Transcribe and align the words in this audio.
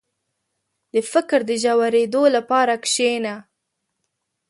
•د 0.93 0.95
فکر 1.11 1.39
د 1.49 1.51
ژورېدو 1.63 2.23
لپاره 2.35 2.73
کښېنه. 2.83 3.35